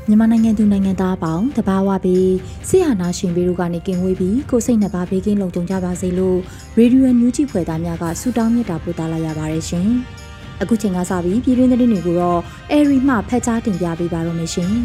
[0.09, 2.31] မြန်မာနိုင်ငံသူနိုင်ငံသားအပေါင်းတဘာဝပြီး
[2.69, 6.39] ဆရာနာရှင်ပေတို့ကနေကင်ဝေးပြီးကိုစိတ်နှစ်ပါးဘေးကင်းလုံခြုံကြပါစေလို့
[6.79, 9.89] ရေဒီယိုညူဂျီဖွယ်သားများကဆုတောင်းမြတ်တာပို့သလာရပါတယ်ရှင်။
[10.61, 14.73] အခုချိန်ကစပြီးပြည်တွင်းသတင်းတွေကိုတော့အဲရီမှဖတ်ကြားတင်ပြပေးပါရမရှင်။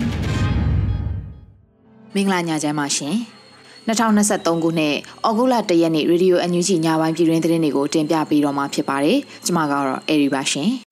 [2.16, 3.18] မင်္ဂလာညချမ်းပါရှင်။
[3.88, 4.95] 2023ခုနှစ်
[5.28, 10.70] ဩဂုတ်လ1ရက်နေ့ရေဒီယိုအန်ယူဂျီညပိုင်းပြည်တွင်းသတင်းတွေကိုတင်ပြပေးတော့မှာဖြစ်ပါတယ်။ကျွန်မကတော့အေရီပါရှင်။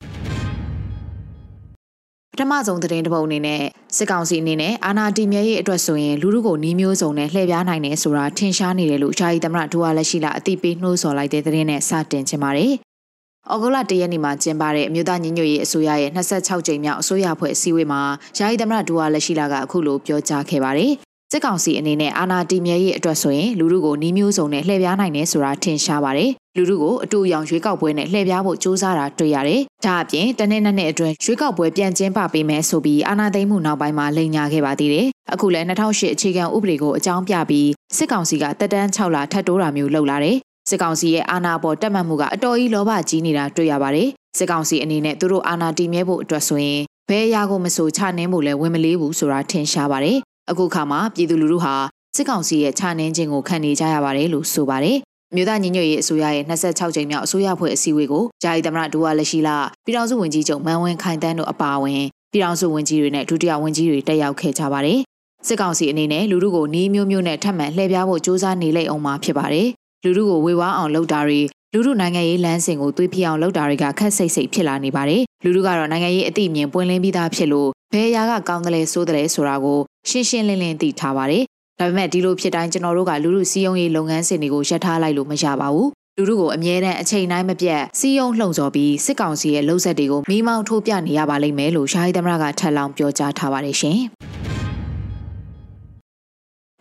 [2.34, 3.62] ပထမဆုံးသတင်းတစ်ပုဒ်အနေနဲ့
[3.98, 12.72] စစ်ကောင်စီအနေနဲ့အာဏာတည်မြဲရေးအတွက်ဆိုရင်လူလူကိုနှီးမျိုးစုံနဲ့လှည့်ပြားနိုင်တယ်ဆိုတာထင်ရှားနေတယ်လို့ယာယီသမရဒူဝါလက်ရှိလာအသိပေးနှိုးဆော်လိုက်တဲ့သတင်းနဲ့စတင်ချင်ပါတယ်။
[13.52, 18.02] ဩဂုတ်လ၁ရက်နေ့မှာကျင်းပတဲ့အမျိုးသားညီညွတ်ရေးအစိုးရရဲ့26ကြိမ်မြောက်အစိုးရဖွဲ့အစည်းအဝေးမှာ
[18.38, 20.94] ယာယီသမရဒူဝါလက်ရှိလာကအခုလိုပြောကြားခဲ့ပါတယ်။
[21.34, 40.38] စစ်ကောင်စီအနေနဲ့အာဏာတည်မြဲရေးအတွက်ဆိုရင်လူလူကိုနှီးမျိုးစုံနဲ့လှည့်ပြားနိုင်တယ်ဆိုတာထင်ရှားပါတယ်လူလူကိုအတူရောင်ရွေးကောက်ပွဲနဲ့လှည့်ပြားဖို့စ조사တာတွေ့ရတယ်။ဒါအပြင်တနေ့နဲ့အတွင်းရွေးကောက်ပွဲပြန်ကျင်းပပေးမယ်ဆိုပြီးအာဏာသိမ်းမှုနောက်ပိုင်းမှာလိန်ညာခဲ့ပါသေးတယ်။အခုလည်း2008အခြေခံဥပဒေကိုအကြောင်းပြပြီးစစ်ကောင်စီကတက်တန်း6လထပ်တိုးတာမျိုးလုပ်လာတယ်။
[40.70, 50.20] စစ်ကောင်စီရဲ့အာဏာပေါ်တက်မှတ်မှုကအတော်ကြီးလောဘကြီးနေတာတွေ့ရပါတယ်။စစ်ကောင်စီအနေနဲ့သူတို့အာဏာတည်မြဲဖို့အတွက်ဆိုရင်ဘယ်အရာကိုမဆိုချနှင်းဖို့လည်းဝင်မလေးဘူးဆိုတာထင်ရှားပါတယ်။
[50.50, 51.74] အခုခါမှာပြည်သူလူထုဟာ
[52.16, 54.98] စစ်ကောင်စီရဲ့ခြာနှင်းခြင်းကိုခံနေကြရပါတယ်လို့ဆိုပါတယ်
[55.36, 65.00] မြို့သားညီညွတ်ရေးအစိုးရရဲ့26ကြိမ်မြောက်အစိုးရဖွဲ့အစည်းအဝေးကိုဂျာယီသမရဒူဝါလက်ရှိလာပြည်ထောင်စုဝန်ကြီးချုပ်မန်ဝင်းခိုင်တန်းတို့အပါအဝင်ပြည်ထောင်စုဝန်ကြီးတွေနဲ့ဒုတိယဝန်ကြီးတွေတက်ရောက်ခဲ့ကြပါတယ်။
[65.48, 69.68] စစ်ကောင်စီအနေနဲ့လူထုကိုနှီးမျိုးမျိုးနဲ့ထပ်မံလှည့်ပြားဖို့စ조사နေလိုက်အောင်မှာဖြစ်ပါတယ်။
[70.04, 71.42] လူထုကိုဝေဝါးအောင်လုပ်တာတွေ
[71.74, 79.80] လူထုနိုင်ငံရေးလမ်းစဉ်ကိုသွေးပြအောင်လုပ်တာတွေကခက်စိတ်စိတ်ဖြစ်လာနေပါတယ်။လူထုကတော့နိုင်ငံရေးအသိအမြင်ပွင့်လင်းပြီးသားဖြစ်လို့ဘယ်အရာကကောင်းတယ်လဲဆိုတယ်ဆိုတာကို
[80.10, 81.44] ရှင်းရှင်းလင်းလင်းသိထားပါတယ်
[81.80, 94.00] ဒါပေမဲ့ဒီလိုဖြစ်တိုင်းကျွန်တော်တို့ကလူလူစီယုံရေးလုပ်ငန်းစဉ်တွေကိုရပ်ထားလိုက်လို့မရပါဘူးလူလူကိုအမြဲတမ်းအချိန်တိုင်းမပြတ်စီယုံလှုံ့ဆော်ပြီးစစ်ကောင်စီရဲ့လှုပ်ဆက်တွေကိုမိမောင်းထိုးပြနေရပါလိမ့်မယ်လို့ရှားဟိသမရကထပ်လောင်းပြောကြားထားပါတယ်ရှင်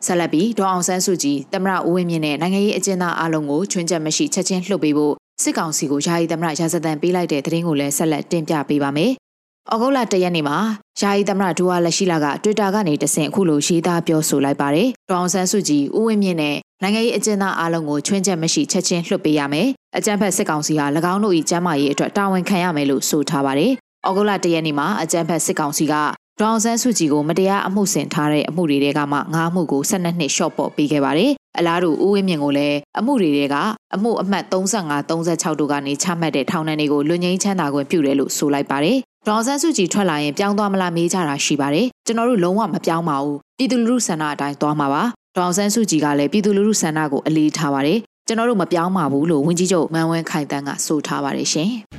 [0.06, 9.12] ဆက်လက်ပြီးဒေါအောင်ဆန်းစုကြည်တမရဦးဝင်းမြင့်နဲ့နိုင်ငံရေးအကျဉ်းသားအလုံးကိုချွင်းချက်မရှိချက်ချင်းလှုပ်ပေးဖို့စစ်ကောင်စီကိုယာယီသမရရာဇသံပေးလိုက်တဲ့သတင်းကိုလည်းဆက်လက်တင်ပြပေးပါမယ်။
[9.72, 10.58] ဩဂုတ်လ၁ရက်နေ့မှာ
[11.00, 23.72] ယာယီသမရဒူဝါလက်ရှိလာက Twitter ကနေတဆင့်အခုလိုရေးသားပြောဆိုလိုက်ပါတယ်။ဒေါအောင်ဆန်းစုကြည်ဦးဝင်းမြင့်နဲ့နိုင်ငံရေးအကျဉ်းသားအားလုံးကိုချွင်းချက်မရှိချက်ချင်းလွှတ်ပေးရမယ်။အကြမ်းဖက်စစ်ကောင်စီဟာ၎င်းတို့၏ကျမ်းမာရေးအတွက်တာဝန်ခံရမယ်လို့ဆိုထားပါတယ်။
[24.08, 25.94] ဩဂုတ်လ၁ရက်နေ့မှာအကြမ်းဖက်စစ်ကောင်စီက
[26.40, 33.56] ဒေါအောင်ဆန်းစုကြည်ကိုမတရားအမှုဆင်ထားတဲ့အမှုတွေကမှငါးမှုကို12နှစ်ရှော့ပေါ့ပေးခဲ့ပါတယ်။အလားတူဦးဝင်းမြင့်ကိုလည်းအမှုတွေက
[33.94, 38.96] အမှုအမှတ်35 36တို့ကနေချမှတ်တဲ့ထောင်ဒဏ်တွေကိုလွတ်ငင်းချမ်းသာခွင့်ပြုတယ်လို့ဆိုလိုက်ပါတယ်။
[39.28, 45.02] ဒေါ်ဆန်းစုကြည်ထွက်လာရင်ပြောင်းသွားမလားမေးကြတာရှိပါတယ်။ကျွန်တော်တို့လုံးဝမပြောင်းပါဘူး။ပြည်သူလူထုဆန္ဒအတိုင်းသွားမှာပါ။
[45.36, 51.70] ဒေါ်ဆန်းစုကြည်ကလည်းပြည်သူလူထုဆန္ဒကိုအလေးထားပါတယ်။ကျွန်တော်တို့မပြောင်းပါဘူးလို့ဝန်ကြီးချုပ်မန်ဝင်းခိုင်တန်းကဆိုထားပါတယ်ရှင်။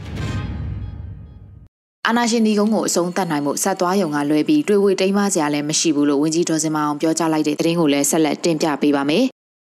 [2.07, 9.25] အာနာရှင်ဒီကုန်းကိုအဆုံးသတ်နိုင်မှုဆက်သွားရုံကလွဲပြီးတွေ့ဝေတိမ်းမစရာလည်းမရှိဘူးလို့ဝန်ကြီးဒေါ်စင်မအောင်ပြောကြားလိုက်တဲ့သတင်းကိုလည်းဆက်လက်တင်ပြပေးပါမယ်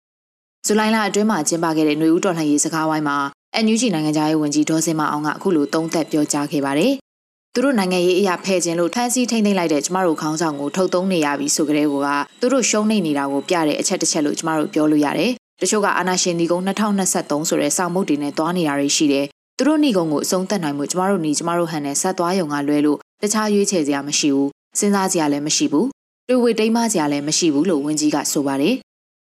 [0.66, 3.16] ။ဇူလိုင်လအတွင်းမှာကျင်းပခဲ့တဲ့ຫນွေဦးတော်လှန်ရေးစကားဝိုင်းမှာ
[3.64, 6.92] NUG နိုင်ငံသားရေးဝန်ကြီးဒေါ်စင်မအောင်ကအခုလိုသုံးသပ်ပြောကြားခဲ့ပါတယ်။
[7.54, 12.08] သူတို့နိုင်ငံရေးအရာဖဲ့ခြင်းလို့ထမ်းစီထိမ့်သိမ့်လိုက်တဲ့ကျမတို့ခေါင်းဆောင်ကိုထုတ်သုံးနေရပြီဆိုကြတဲ့ကောက
[12.40, 19.26] သူတို့ရှုံးနေနေတာကိုပြတဲ့အချက်တစ်ချက်လို့ကျမတို့ပြောလို့ရတယ်။တချို့ကအာနာရှင်ဒီကုန်း2023ဆိုတဲ့စောင့်မုတ်တွေနဲ့တွားနေတာတွေရှိတယ်
[19.58, 25.88] သူတို့ညီကုံကိုအဆုံးသတ်နိုင်မှုကျမတို့ညီကျမတို့ဟန်နဲ့ဆက်သွားရုံကလွဲလို့တခြားရွေးချယ်စရာမရှိဘူးစဉ်းစားစရာလည်းမရှိဘူး
[26.28, 28.76] တွေ့ဝေတိမ်မစရာလည်းမရှိဘူးလို့ဝင်းကြီးကဆိုပါတယ်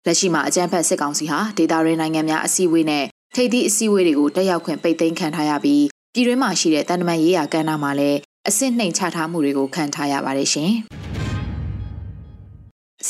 [0.07, 3.05] လက်ရှိမှာအကြမ်းဖက်စစ်ကောင်စီဟာဒေတာရင်းနိုင်ငံများအစည်းအဝေးနဲ့
[3.35, 5.85] ထိပ်သီးအစည်းအဝေးတွေကိုတက်ရောက်ခွင့်ပိတ်သိမ်းခံထားရပြီး
[6.15, 10.71] ပြည်တွင်းမှာရှိတဲ့တန်တမန်ရေးရာကဏ္ဍမှာလည်းအဆင့်နှိမ်ချထားမှုတွေကိုခံထားရပါတယ်ရှင်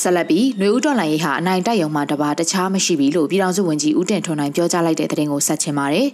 [0.01, 6.09] ဆက်လက်ပြီးຫນွေဦးတော်လိုင်းရေးဟာအနိုင်တိုက်ရုံမှာတပါတခြားမရှိပြီလို့ပြည်ထောင်စုဝန်ကြီးဦးတင်ထွန်းနိုင်ပြောကြားလိုက်တဲ့သတင်းကိုဆက်ချင်ပါတယ်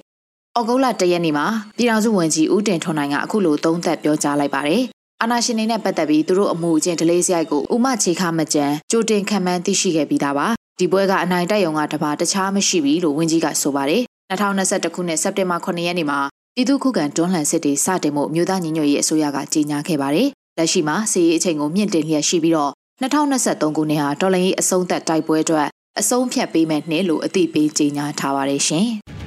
[0.59, 4.83] ဩဂုတ်လ၁ရက်နေ့မှာပြည်ထောင်စုဝန်ကြီးဦးတင်ထွန်းနိုင်ကအခုလိုသုံးသပ်ပြောကြားလိုက်ပါတယ်။
[5.23, 10.47] အာနာရှင်တွေနဲ့ပတ်သက်ပြီးသူတို့အမှုအကျင့်ဒလေးစရိုက်ကိုဥမချေခမကြံကြိုတင်ခံမှန်းသိရှိခဲ့ပြီးသားပါ။
[10.79, 16.19] ဒီပွဲကအနိုင်တက်ရုံကတပါတခြားမရှိဘူးလို့ဝန်ကြီးကဆိုပါတယ်။2021ခုနှစ်စက်တင်ဘာ9ရက်နေ့မှာ
[16.55, 25.69] ပြည်သူ့ခုခံတွန်းလှန်စစ်တွေစတင်မှုမြို့သားညီညွတ်ရေးအစိုးရကကြေညာခဲ့ပါတယ်။လက်ရှိမှာစီရေးအချိန်ကိုမြင့်တင်လျက်ရှိပြီးတော့2023ခုနှစ်ဟာတော်လှန်ရေးအဆုံးသက်တိုက်ပွဲအတွက်
[26.01, 28.89] အဆုံးဖြတ်ပေးမဲ့နှစ်လို့အသိပေးကြေညာထားပါတယ်ရှင်။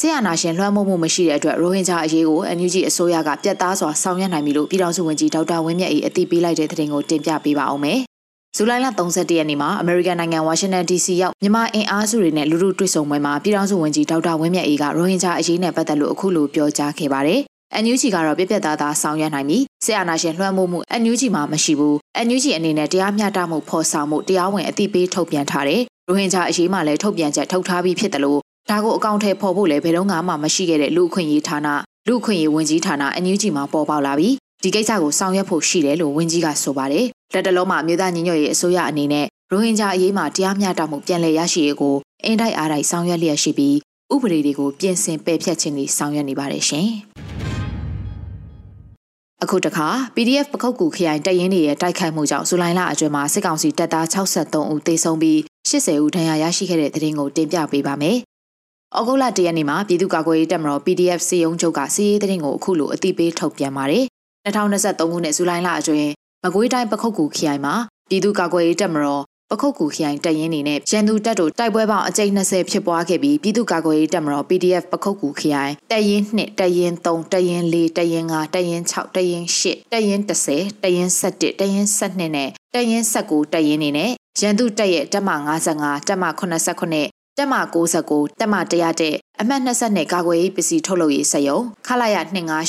[0.00, 7.98] ဆရာနာရှင်လွှမ်းမိုးမှုမရှိတဲ့အတွက်ရိုဟင်ဂျာအရေးကို NUG အစိုးရကပြတ်သားစွာဆောင်ရွက်နိုင်ပြီလို့ပြည်ထောင်စုဝန်ကြီးဒေါက်တာဝင်းမြတ်၏အသိပေးလိုက်တဲ့သတင်းကိုတင်ပြပေးပါအောင်မယ်။
[8.56, 17.40] ဇူလိုင်လ31ရက်နေ့မှာအမေရိကန်နိုင်ငံဝါရှင်တန် DC ရောက်မြန်မာအင်အားစုတွေနဲ့လူလူတွေ့ဆုံပွဲမှာပြည်ထောင်စုဝန်ကြီးဒေါက်တာဝင်းမြတ်အေးကရိုဟင်ဂျာအရေးနဲ့ပတ်သက်လို့အခုလိုပြောကြားခဲ့ပါတယ်။
[17.82, 21.96] NUG ကတော့ပြပြသားသားဆောင်ရွက်နိုင်ပြီ။ဆရာနာရှင်လွှမ်းမိုးမှု NUG မှာမရှိဘူး။
[22.26, 31.68] NUG အနေနဲ့တရားမျှတမှုဖော်ဆောင်မှုတရားဝင်အသိပေးထုတ်ပြန်ထားတယ်။ရိုဟင်ဂျာအရေးမှာလည်းထုတ်ပြန်ချက်ထုတ်ထားပြီးဖြစ်တယ်လို့ ဒါကိုအကောင့်ထဲပေါ်ဖို့လည်းဘယ်တော့မှမရှိခဲ့တဲ့လူခွင့်ရေးဌာန
[32.08, 32.94] လူခွင့်ရေးဝန်ကြီးဌာန
[33.24, 43.76] NUG မှာပေါ်ပေါက်လာပြီးဒီကိစ္စကိုဆောင်ရွက်ဖို့ရှိတယ်လို့ဝန်ကြီးကဆိုပါတယ်လက်တလုံးမှာမြို့သားညီညွတ်ရေးအစိုးရအနေနဲ့ရိုဟင်ဂျာအရေးမှာတရားမျှတမှုပြန်လည်ရရှိရေးကိုအင်တိုက်အားတိုက်ဆောင်ရွက်လျက်ရှိပြီး
[44.14, 46.88] ဥပဒေတွေကိုပြင်ဆင်ပယ်ဖျက်ခြင်းတွေဆောင်ရွက်နေပါတယ်ရှင်
[49.42, 55.38] အခုတခါ PDF ပခုတ်ကူခရိုင်တပ်ရင်းတွေရဲ့တိုက်ခိုက်မှုကြောင့်ဇူလိုင်လအတွင်းမှာစစ်ကောင်စီတပ်သား63ဦးသေဆုံးပြီး
[55.68, 58.18] 80ဦးဒဏ်ရာရရှိခဲ့တဲ့တဲ့တင်ကိုတင်ပြပေးပါမယ်။
[58.98, 64.04] ဩဂုတ်လ၁ရက်နေ့မှာပြည်သူ့ကာကွယ်ရေးတပ်မတော် PDF စီယုံချုပ်ကစီးရေးတဲ့တင်ကိုအခုလိုအသိပေးထုတ်ပြန်ပါတယ်။
[64.46, 66.10] 2023ခုနှစ်ဇူလိုင်လအတွင်း
[66.44, 67.74] မကွေးတိုင်းပခုတ်ကူခရိုင်မှာ
[68.08, 84.10] ပြည်သူ့ကာကွယ်ရေးတပ်မတော်ပခုတ်ကူခရိုင်တပ်ရင်းနေနဲ့ရန်သူတပ်တို့တိုက်ပွဲပေါင်းအကြိမ်20ဖြစ်ပွားခဲ့ပြီးပြည်သူ့ကာကွယ်ရေးတပ်မတော် PDF ပခုတ်ကူခရိုင်တပ်ရင်း2တပ်ရင်း3တပ်ရင်း4တပ်ရင်း5တပ်ရင်း6တပ်ရင်း8တပ်ရင်း10တပ်ရင်း17တပ်ရင်း12နဲ့တပ်ရင်း19တပ်ရင်းနေနဲ့
[84.40, 85.30] ရန်သူတပ်ရဲ့တပ်မ
[85.70, 87.54] 55တပ်မ89 တက်မ
[88.00, 92.16] 69တက်မ100တဲ့အမှတ်20နဲ့ကာကွယ်ရေးပစ္စည်းထုတ်လုပ်ရေးစက်ရုံခလာရ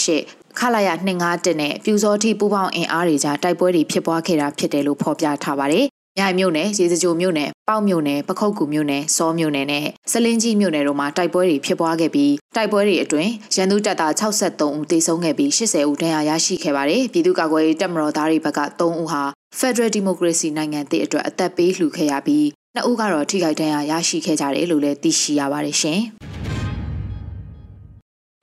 [0.03, 5.85] 258ခလာရ251နဲ့ပြူစောတိပူပေါင်းအင်အားတွေကြားတိုက်ပွဲတွေဖြစ်ပွားခဲ့တာဖြစ်တယ်လို့ဖော်ပြထားပါတယ်။
[6.17, 19.23] မြိုင်မြို့နယ်ရေစကြိုမြို့နယ်ပေါက်မြို့နယ်ပခုတ်ကူမြို့နယ်စောမြို့နယ်နဲ့စလင်းကြီးမြို့နယ်တို့မှာတိုက်ပွဲတွေဖြစ်ပွားခဲ့ပြီးတိုက်ပွဲတွေအတွင်းရန်သူတပ်သား63ဦးသေဆုံးခဲ့ပြီး80ဦးဒဏ်ရာရရှိခဲ့ပါတယ်။ပြည်သူ့ကာကွယ်ရေးတပ်မတော်သားတွေဘက်က3ဦးဟာ
[19.59, 22.45] Federal Democracy နိုင်ငံတည်အတွက်အသက်ပေးလှူခဲ့ရပြီး
[22.77, 25.99] နှစ်ဦးကတော့ထိခိုက်ဒဏ်ရာရရှိခဲ့ကြတယ်လို့လည်းသိရှိရပါတယ်ရှင်။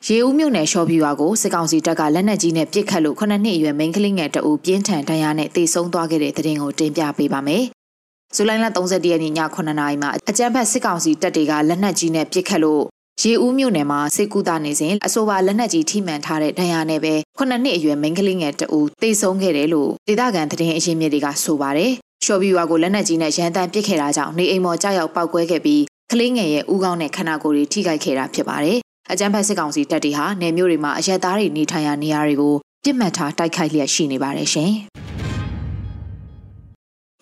[0.06, 7.64] ရေဦးမြို့နယ်ရှော့ဖြူရွာကိုစစ်ကောင်စီတပ်ကလက်နက်ကြီးနဲ့ပစ်ခတ်လို့ခုနှစ်နှစ်အရွယ်မိန်းကလေးငယ်တအူပြင်းထန်ဒဏ်ရာနဲ့တေဆုံးသွားခဲ့တဲ့တဲ့တင်ကိုတင်ပြပေးပါမယ်။
[8.34, 12.82] ဇူလိုင်လ30ရက်နေ့ည9:00နာရီမှာအကြမ်းဖက်စစ်ကောင်စီတပ်တွေကလက်နက်ကြီးနဲ့ပစ်ခတ်လို့
[13.23, 21.93] ရေဦးမြို့နယ်မှာစစ်ကူတာနေစဉ်အဆိုပါလက်နက်ကြီးထိမှန်ထားတဲ့ဒဏ်ရာနဲ့ပဲခုနှစ်နှစ်အရွယ်မိန်းကလေးငယ်တအူတေဆုံးခဲ့တယ်လို့ဒေသခံသတင်းအရင်းမြစ်တွေကဆိုပါတယ်။
[22.24, 25.82] ရှော့ဘီဝါကိုလက်နက်ကြီးနဲ့ရန်တမ်းပစ်ခဲ့တာကြောင့်နေအိမ်ပေါ်ကြောက်ရောက်ပောက်ကွဲခဲ့ပြီး
[26.12, 28.78] ကလေးငယ်ရဲ့ဥကောင်းနဲ့ခန္ဓာကိုယ်တွေထိခိုက်ခဲ့တာဖြစ်ပါတယ်
[29.10, 32.54] အကြမ်းဖက်စစ်ကောင်စီတပ်တွေဟာနယ်မြို့တွေမှာအရက်သားတွေနေထိုင်ရာနေရာတွေကို
[32.84, 34.70] ပြစ်မှတ်ထားတိုက်ခိုက်လျက်ရှိနေပါတယ်ရှင်။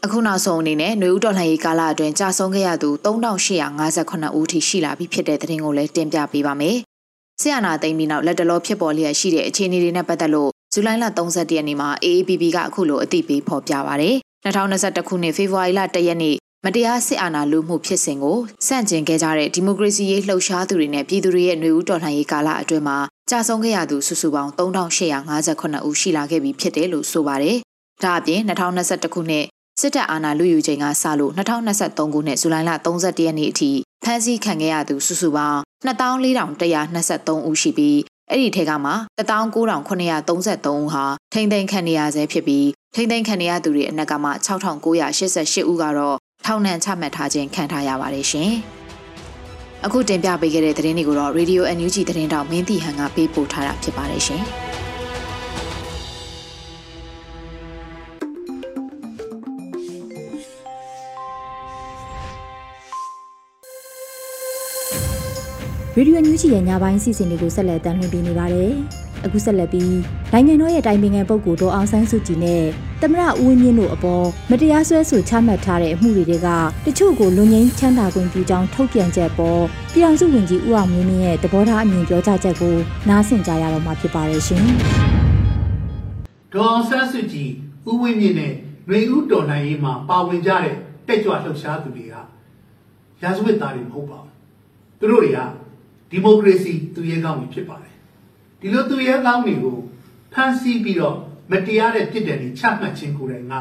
[0.05, 6.77] အခုနောက်ဆုံးအနေနဲ့ຫນွေဦးတော်လှန်ရေးကာလအတွင်းကြာဆုံးခဲ့ရသူ3858ဦးထိရှိလာပြီဖြစ်တဲ့သတင်းကိုလည်းတင်ပြပေးပါမယ်။
[7.41, 22.99] ဆီယနာသိမ်းပြီးနောက်လက်တလောဖြစ်ပေါ်လျက်ရှိတဲ့အခြေအနေတွေနဲ့ပတ်သက်လို့ဇူလိုင်လ31ရက်နေ့မှာ AAPP ကအခုလိုအသိပေးဖော်ပြပါရတယ်။ 2021ခုနှစ်ဖေဖော်ဝါရီလ1ရက်နေ့မတရားစစ်အာဏာလုမှုဖြစ်စဉ်ကိုစန့်ကျင်ခဲ့ကြတဲ့ဒီမိုကရေစီရေးလှုပ်ရှားသူတွေနဲ့ပြည်သူတွေရဲ့ຫນွေဦးတော်လှန်ရေးကာလအတွင်းမှာ
[23.31, 27.57] ကြာဆုံးခဲ့ရသူစုစုပေါင်း3858ဦးရှိလာခဲ့ပြီဖြစ်တယ်လို့ဆိုပါတယ်။
[28.03, 29.45] ဒါအပြင်2021ခုနှစ်
[29.81, 33.71] စစ်တပ်အာဏာလုယူချိန်ကစလို့2023ခုနှစ်ဇူလိုင်လ31ရက်နေ့အထိ
[34.05, 37.99] ဖမ်းဆီးခံခဲ့ရသူစုစုပေါင်း24,123ဦးရှိပြီး
[38.31, 48.53] အဲ့ဒီထဲကမှ199,933ဦးဟာထိမ့်သိမ်းခံနေရဆဲဖြစ်ပြီးထိမ့်သိမ်းခံရသူတွေအနက်ကမှ6,988ဦးကတော့ထောင်နှံချမှတ်ထားခြင်းခံထားရပါတယ်ရှင်။
[49.85, 54.45] အခုတင်ပြပေးခဲ့တဲ့သတင်းတွေကိုတော့ Radio NUG သတင်းတောက်မင်းတီဟန်ကပေးပို့ထားတာဖြစ်ပါတယ်ရှင်။
[65.97, 68.73] ရေဒီယိုညူးချီရဲ့ညပိုင်းစီစဉ်တွေကိုဆက်လက်တင်ပြနေပါတယ်။
[69.25, 69.99] အခုဆက်လက်ပြီး
[70.33, 72.63] နိုင်ငံတော်ရဲ့တိုင်ပင်ခံပုဂ္ဂိုလ်ဒေါ်အောင်ဆန်းစုကြည်နဲ့
[73.01, 76.33] သမရဦးဝင်းမြင့်တို့အပေါ်မတရားဆွဲဆိုချမှတ်ထားတဲ့အမှုတွေက
[76.87, 82.77] တချို့ကိုလွန်ငင်းချမ်းသာခွင့်ပြုကြောင်းထုတ်ပြန်ချက်ပေါ်ပြည်အောင်စုဝင်ကြီးဦးအောင်မင်းမြင့်ရဲ့သဘောထားအမြင်ပြောကြားချက်ကို
[83.09, 84.65] နားဆင်ကြရတော့မှာဖြစ်ပါတယ်ရှင်။
[86.53, 87.51] ဒေါ်အောင်ဆန်းစုကြည်
[87.89, 88.55] ဦးဝင်းမြင့်နဲ့
[88.89, 90.75] နှွေဦးတော်နိုင်ရေးမှာပါဝင်ကြတဲ့
[91.07, 92.15] တက်ကြွလှုပ်ရှားသူတွေက
[93.23, 94.33] ရာဇဝတ်သားတွေမဟုတ်ပါဘူး။
[95.01, 95.41] သူတို့တွေက
[96.11, 97.95] ဒီမိုကရေစီသူရဲကောင်းတွေဖြစ်ပါတယ်။
[98.61, 99.77] ဒီလိုသူရဲကောင်းတွေကို
[100.33, 101.17] ဖမ်းဆီးပြီးတော့
[101.51, 103.55] မတရားတဲ့ပြစ်ဒဏ်တွေချမှတ်ခြင်းကိုယ်တိုင်က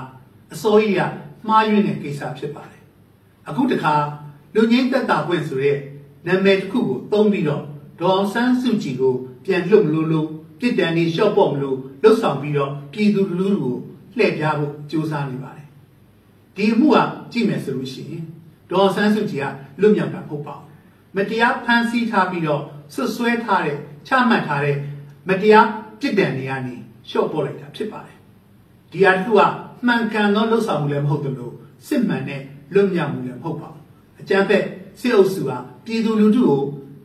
[0.53, 1.12] အစိုးရက
[1.48, 2.82] မှားယွင်းတဲ့ကိစ္စဖြစ်ပါတယ်
[3.48, 3.94] အခုတခါ
[4.56, 5.74] လူငင်းတက်တာပွင့်ဆိုရဲ
[6.25, 7.63] နာမည်တစ်ခုကိုသုံးပြီးတော့
[8.00, 9.13] ဒေါအောင်ဆန်းစုကြည်ကို
[9.46, 10.27] ပြန်လွတ်မလို့လို့
[10.60, 13.75] ပြစ်ဒဏ်တွေလျှော့ပေါ့မလို့လှုပ်ဆောင်ပြီးတော့ပြည်သူလူထုကို
[14.18, 15.68] လှည့်ပြားဖို့ကြိုးစားနေပါတယ်
[16.56, 16.98] ဒီအမှုက
[17.32, 18.24] ကြည့်မယ်ဆိုလို့ရှိရင်
[18.70, 19.46] ဒေါအောင်ဆန်းစုကြည်က
[19.82, 20.69] လွတ်မြောက်တာမဟုတ်ပါဘူး
[21.16, 22.63] မတရားဖမ်းဆီးထားပြီးတော့
[22.94, 24.78] ဆွဆွဲထားတဲ့ချမှတ်ထားတဲ့
[25.30, 25.68] မတရား
[26.00, 26.75] ပြစ်ဒဏ်တွေကနေ
[27.10, 28.18] လျှော့ပေါ့လိုက်တာဖြစ်ပါတယ်
[28.92, 29.42] ဒီအတူက
[29.86, 31.51] မှန်ကန်သောလှုပ်ဆောင်မှုလည်းမဟုတ်သလို
[31.88, 32.42] စစ်မှန်တဲ့
[32.74, 33.84] လွတ်မြောက်မှုလည်းမဟုတ်ပါဘူး
[34.22, 34.66] အကြမ်းဖက်
[35.00, 35.51] စစ်အုပ်စုက
[35.86, 36.62] ပြည်သူလူထုကို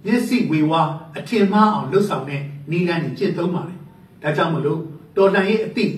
[0.06, 0.82] မျက်စိဝေဝါ
[1.18, 3.74] အထင်မှားအောင်လှုပ်ဆောင်တဲ့နည်းလမ်းတွေကျင့်သုံးပါလေ
[4.22, 4.80] ဒါကြောင့်မလို့
[5.16, 5.92] တော်လှန်ရေးအသည့်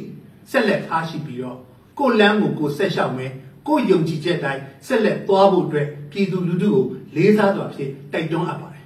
[0.51, 1.59] ဆက်လက်ထားရှိပြီးတော့
[1.99, 3.33] ကိုလမ်းကိုကိုဆက်လျှောက်မယ်
[3.67, 6.85] ကိုယုံကြည်ချက်တိုင်းဆက်လက်သွားဖို့အတွက်ပြည်သူလူထုကို
[7.17, 8.85] လေးစားစွာဖြင့်တိုက်တွန်းအပ်ပါတယ်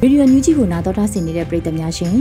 [0.00, 2.16] ရေဒီယိုညူးကြီးကိုနာတော်တာဆင်နေတဲ့ပရိသတ်များရှင်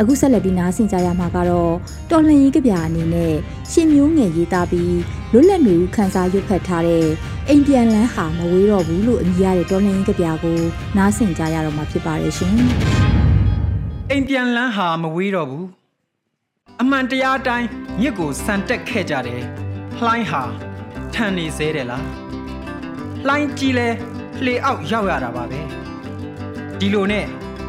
[0.00, 1.72] အခုဆက်လက်ပြီးနားဆင်ကြရမှာကတော့
[2.10, 3.34] တော်လှန်ရေးကြပြအနေနဲ့
[3.72, 4.96] ရှင်မျိုးငယ်ရေးသားပြီး
[5.32, 7.06] လွတ်လပ်နေဦးခန်းစားရွတ်ဖတ်ထားတဲ့
[7.48, 10.58] အိမ်ပြန်လန်းဟာမဝေးတော့ဘူးလို့အမည်ရတဲ့တော်လှန်ရေးကြပြကို
[10.96, 12.54] နားဆင်ကြရတော့မှာဖြစ်ပါတယ်ရှင်
[14.10, 15.81] အိမ်ပြန်လန်းဟာမဝေးတော့ဘူး
[16.84, 17.68] အမှန်တရားအတိုင်း
[18.00, 19.42] မြစ်ကိုစံတက်ခဲ့ကြတယ်
[20.04, 20.42] လှိုင်းဟာ
[21.14, 22.06] ထန်နေသေးတယ်လား
[23.26, 23.88] လှိုင်းကြီးလဲ
[24.44, 25.60] လှေအောက်ရောက်ရတာပါပဲ
[26.78, 27.26] ဒီလိုနဲ့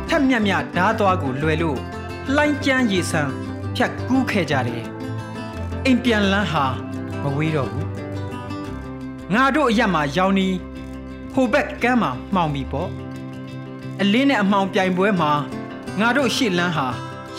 [0.09, 1.79] ထက်မြက်မြဓားသွားကိုလွယ်လို့
[2.35, 3.31] လှိုင်းကြမ်းရေဆန်း
[3.75, 4.83] ဖြတ်ကူးခဲ့ကြတယ်
[5.85, 6.65] အိမ်ပြန်လန်းဟာ
[7.21, 7.89] မဝေးတော့ဘူး
[9.33, 10.47] ငါတို့အရက်မှာရောင်နီ
[11.33, 12.89] ဟိုဘက်ကမ်းမှာမှောင်ပြီပေါ့
[14.01, 15.31] အလင်းနဲ့အမှောင်ပြိုင်ပွဲမှာ
[15.99, 16.87] ငါတို့ရှေ့လန်းဟာ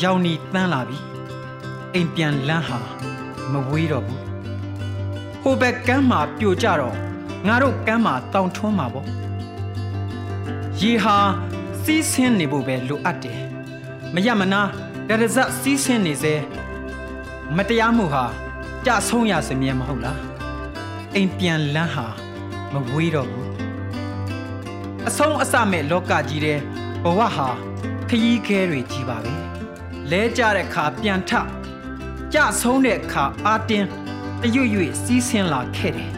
[0.02, 1.13] ရောင်နီတန်းလာပြီ
[1.94, 2.78] အိမ်ပြန်လန်းဟာ
[3.52, 4.22] မဝေးတော့ဘူး
[5.42, 6.96] ဟိုဘက်ကမ်းမှာပြိုကျတော့
[7.46, 9.06] ငါတို့ကမ်းမှာတောင်ထွန်းမှာပေါ့
[10.80, 11.16] ရေဟာ
[11.82, 13.40] စီးဆင်းနေဖို့ပဲလိုအပ်တယ်
[14.14, 14.62] မရမနာ
[15.08, 16.34] တရဇက်စီးဆင်းနေစေ
[17.56, 18.24] မတရားမှုဟာ
[18.86, 20.20] ကြဆုံးရစမြဲမဟုတ်လား
[21.14, 22.06] အိမ်ပြန်လန်းဟာ
[22.72, 23.50] မဝေးတော့ဘူး
[25.08, 26.58] အဆုံးအစမဲ့လောကကြီးတဲ့
[27.04, 27.48] ဘဝဟာ
[28.08, 29.32] ခရီးခဲတွေကြီးပါပဲ
[30.10, 31.32] လဲကြတဲ့ခါပြန်ထ
[32.34, 33.88] ကြဆုံးတဲ့ခါအာတင်း
[34.42, 36.10] တရွရွစီးဆင်းလာခဲ့တယ်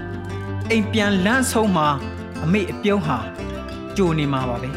[0.71, 1.89] အိမ်ပြန်လန်းဆုံးမှာ
[2.45, 3.19] အမေအပြုံးဟာ
[3.97, 4.71] ကြိုနေမှာပါပဲ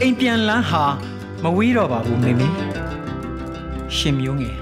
[0.00, 0.84] အိမ်ပြန်လန်းဟာ
[1.42, 2.48] မဝေးတော့ပါဘူးမေမေ
[3.96, 4.56] ရှင်မျိုးငယ်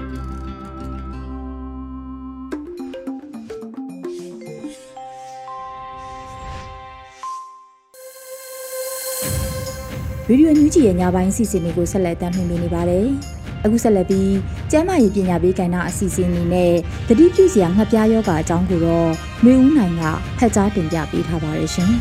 [10.29, 13.07] ရေဒီယိုညူးကြီးရဲ့ညပိုင်းစီစဉ်တွေကိုဆက်လက်တင်ပြနေပါတယ်။
[13.67, 14.33] အခုဆက်လက်ပြီး
[14.71, 16.73] ကျမ်းမာရေးပညာပေးကဏ္ဍအစီအစဉ်အနေနဲ့
[17.07, 19.09] တတိပြုစရာငှက်ပြားယောဂအကြောင်းကိုတော့
[19.45, 20.03] မျိုးဦးနိုင်က
[20.37, 21.91] ဖတ်ကြားတင်ပြပေးထားပါတယ်ရှင်။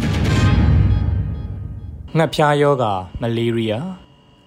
[2.16, 2.84] ငှက်ပြားယောဂ
[3.20, 3.88] မလေးရီးယား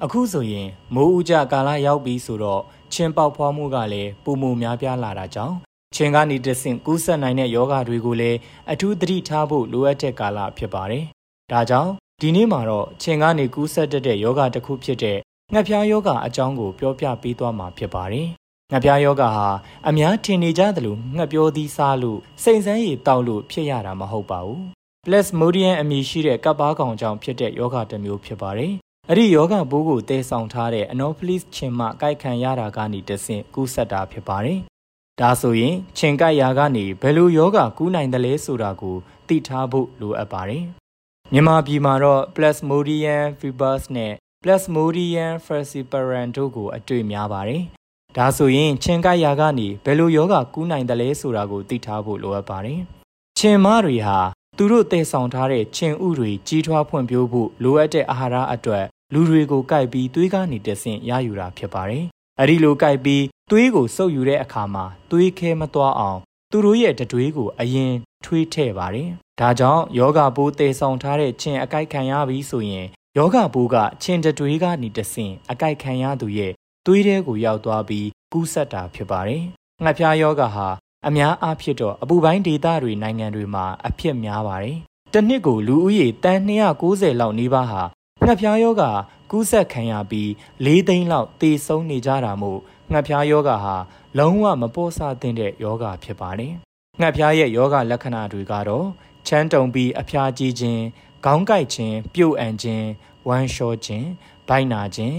[0.03, 2.61] အခုဆိုရင်မိုးဦးကြကာလရောက်ပြီဆိုတော့
[2.93, 5.55] ချင်းပေါက်ဖွားမှုကလည်းပုံမများပြားလာတာကြောင့်
[5.95, 8.37] ချင်းကနေတဆင့်ကူးစက်နိုင်တဲ့ယောဂတွေကိုလည်း
[8.71, 11.03] အထူးသတိထားဖို့လိုအပ်တဲ့ကာလဖြစ်ပါတယ်။
[11.51, 15.17] ဒါကြောင့်ဒီနေ့မှာတော့ချင်းကနေကူးစက်တတ်တဲ့ယောဂတစ်ခုဖြစ်တဲ့
[15.53, 18.27] ငှက်ဖျားယောဂအကြောင်းကိုပြောပြပေးသွားမှာဖြစ်ပါတယ်။
[18.71, 19.47] ငှက်ဖျားယောဂဟာ
[19.89, 24.61] အများထင်နေကြသလိုငှက်ပြောသီးစားလို့စိန်ဆန်းရည်တောက်လို့ဖြစ်ရတာမဟုတ်ပါဘူး။
[25.05, 28.73] Plasmodium အမည်ရှိတဲ့ကပ်ပါးကောင်ကြောင့်ဖြစ်တဲ့ယောဂတစ်မျိုးဖြစ်ပါတယ်။
[29.09, 34.59] အဲ့ဒီယောဂပိုးကိုတည်ဆောင်ထားတဲ့ Anopheles ခြင်မှကိုက်ခံရတာကနေတဆင့်ကူးစက်တာဖြစ်ပါတယ်။
[35.19, 38.95] ဒါဆိုရင်ခြင်ကိုက်ရာကနေဘယ်လိုယောဂကူးနိုင်တယ်လဲဆိုတာကို
[39.27, 40.63] သိထားဖို့လိုအပ်ပါတယ်။
[41.33, 47.61] မြန်မာပြည်မှာတော့ Plasmodium vivax နဲ့ Plasmodium falciparum တို့ကိုအတွေ့များပါတယ်။
[48.17, 52.79] ဒါဆိုရင်ချင်းကိုက်ရာကနေဘယ်လိုယောဂကူးနိုင်တယ်လဲဆိုတာကိုသိထားဖို့လိုအပ်ပါတယ်။
[53.37, 54.19] ချင်းမတွေဟာ
[54.57, 62.05] သူတို့တည်ဆောင်ထားတဲ့ချင်းဥတွေကြီးထွားဖွံ့ဖြိုးဖို့လိုအပ်တဲ့အာဟာရအတွက်လူတွေကိုကိုက်ပြီးသွေးကနေတဆင့်ရယူတာဖြစ်ပါတယ်။
[62.39, 66.19] အဲဒီလိုကိုက်ပြီးသွေးကိုစုပ်ယူတဲ့အခါမှာသွေးခဲမသွားအောင်
[66.51, 67.93] သူတို့ရဲ့တတွေးကိုအရင်
[68.25, 76.53] ထွေးထည့်ပါတယ်။ဒါကြောင့်ယောဂပိုးတည်ဆောင်ထားတဲ့ချင်းအကိုက်ခံရပြီဆိုရင် ယောဂပိုးကချင်းတတွေးကနေတဆင့်အကိုက်ခံရသူရဲ့
[76.85, 79.43] သွေးထဲကိုရောက်သွားပြီးကူးစက်တာဖြစ်ပါတယ်။
[79.83, 80.67] ငှက်ဖျားယောဂဟာ
[81.07, 84.77] အများအားဖြင့်တော့အပူပိုင်းဒေသတွေနိုင်ငံတွေမှာအဖြစ်များပါတယ်။
[85.13, 87.81] တစ်နှစ်ကိုလူဦးရေတန်း290လောက်နေပါဟာ
[88.25, 88.83] ငှက်ဖျားယောဂ
[89.31, 90.29] ကူးစက်ခံရပြီး
[90.65, 92.59] ၄သိန်းလောက်သေဆုံးနေကြတာမို့
[92.91, 93.75] ငှက်ဖျားယောဂဟာ
[94.17, 96.53] လုံးဝမပေါ်ဆသင့်တဲ့ယောဂဖြစ်ပါတယ်။
[96.99, 98.87] ငှက်ဖျားရဲ့ယောဂလက္ခဏာတွေကတော့
[99.27, 100.83] ချမ်းတုံပြီးအဖျားကြီးခြင်း
[101.25, 102.85] ခေါင်းကိုက်ခြင်းပြုတ်အန်ခြင်း
[103.27, 104.07] ဝမ်းလျှောခြင်း
[104.47, 105.17] ဗိုက်နာခြင်း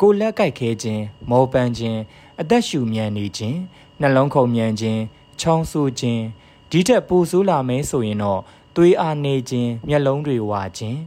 [0.00, 2.00] ကိုလက်ကိုက်ခဲခြင်းမောပန်းခြင်း
[2.40, 3.58] အသက်ရှူမြန်နေခြင်း
[4.00, 5.00] နှလုံးခုန်မြန်ခြင်း
[5.40, 6.22] ချောင်းဆိုးခြင်း
[6.70, 8.40] ဒီထက်ပိုဆိုးလာမယ်ဆိုရင်တော့
[8.76, 10.98] သွေးအားနေခြင်းမျက်လုံးတွေဝါခြင်း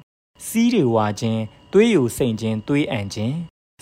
[0.48, 1.42] စီးတွေဝါခြင်း
[1.74, 3.36] သွေးယိုစိမ့်ခြင်းသွေးအန်ခြင်း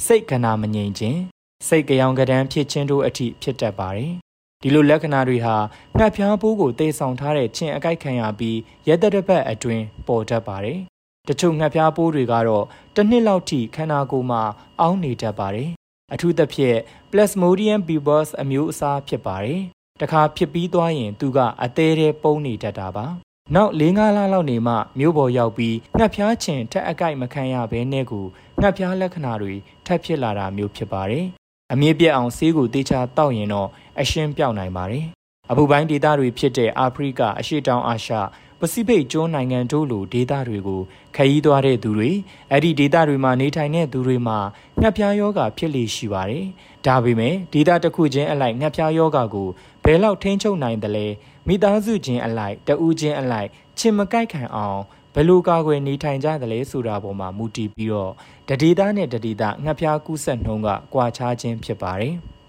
[0.06, 1.20] စိတ်ကနာမငြိမ်ခြင်း
[1.68, 4.14] စိတ်ကြောင်ကဒန်းဖြစ်ခြင်းတို့အထိဖြစ်တတ်ပါတယ်။
[4.66, 5.56] ဒီလိုလက္ခဏာတွေဟာ
[5.98, 10.80] ငှက်ဖျားပိုးကိုတေဆောင်ထားတဲ့ချင်းအကိုက်ခံရပြီးရက်တတစ်ပတ်အတွင်းပေါ်တတ်ပါတယ်။
[11.28, 12.66] တချို့ငှက်ဖျားပိုးတွေကတော့
[12.96, 14.42] တစ်နှစ်လောက်ထိခန္ဓာကိုယ်မှာ
[14.82, 15.70] အောင်းနေတတ်ပါတယ်။
[16.14, 16.78] အထူးသဖြင့်
[17.12, 19.62] Plasmodium vivax အမျိုးအစားဖြစ်ပါတယ်။
[20.02, 23.06] တခါဖြစ်ပြီးသွားရင်သူကအသေးသေးပုံနေတတ်တာပါ။
[23.56, 28.26] နောက်၄-၅လလောက်နေမှမြို့ပေါ်ရောက်ပြီးငှက်ဖျားချင်ထက်အကိုက်မခံရဘဲနဲ့ကို
[28.60, 29.54] ငှက်ဖျားလက္ခဏာတွေ
[29.86, 31.26] ထပ်ဖြစ်လာတာမျိုးဖြစ်ပါတယ်။
[31.74, 33.70] အမြင့်ပြတ်အောင်ဆေးကိုတေချာတောက်ရင်တော့
[34.02, 35.06] အရှင်းပြောက်နိုင်ပါတယ်။
[35.52, 38.14] အပူပိုင်းဒေသတွေဖြစ်တဲ့အာဖရိကအရှေ့တောင်အာရှ
[38.60, 40.82] ပစိဖိတ်ကျွန်းနိုင်ငံတို့လိုဒေသတွေကို
[41.16, 42.12] ခရီးသွားတဲ့သူတွေ
[42.52, 44.38] အဲ့ဒီဒေသတွေမှာနေထိုင်တဲ့သူတွေမှာ
[44.80, 46.46] ငှက်ဖျားယောဂဖြစ်လေရှိပါတယ်။
[46.86, 49.50] ဒါပေမဲ့ဒေသတစ်ခုချင်းအလိုက်ငှက်ဖျားယောဂကို
[49.84, 51.08] ဘယ်လောက်ထိန်းချုပ်နိုင်သလဲ
[51.48, 54.80] မိသားစုချင်းအလိုက်တဦးချင်းအလိုက်ချင်မကိုက်ခံအောင်
[55.14, 58.12] ဘယ်လိုကာကွယ်နေထိုင်ကြသလဲဆိုတာပေါ်မှာမူတည်ပြီးတော့
[58.50, 62.16] တဒေသနဲ့တဒေသငှက်ဖျားကူးစက်နှုန်းကကွာခြားခြင်းဖြစ်ပါတယ်။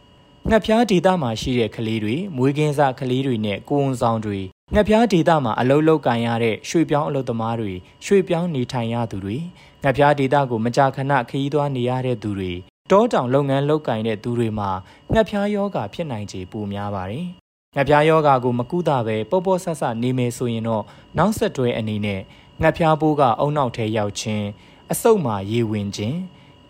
[0.50, 4.40] ငှက်ဖျားဒေသမှာရှိတဲ့ကလေးတွေမွေးကင်းစကလေးတွေနဲ့ကိုဝန်ဆောင်တွေ
[4.74, 7.72] ငှက်ဖျားဒေသမှာအလုလုကန်ရတဲ့ရွှေပြောင်းအလုသမားတွေ
[8.04, 9.36] ရွှေပြောင်းနေထိုင်ရသူတွေ
[9.82, 12.52] ငှက်ဖျားဒေသကိုမကြာခဏခရီးသွားနေရတဲ့သူတွေ
[12.90, 14.70] တောတောင်လုပ်ငန်းလုပ်ကင်တဲ့သူတွေမှာ
[15.12, 17.26] ငှက်ဖျားယောဂဖြစ်နိုင်ခြေပိုများပါတယ်။
[17.74, 20.84] ငှက်ဖျားယောဂကိုမကုသပဲပေါ့ပေါ့ဆဆနေမယ်ဆိုရင်တော့
[21.18, 22.20] နောက်ဆက်တွဲအနေနဲ့
[22.60, 24.46] ငှက်ဖျားပိုးကအုံနောက်ထဲရောက်ခြင်း
[24.92, 26.18] အဆုတ်မှာရေဝင်ခြင်း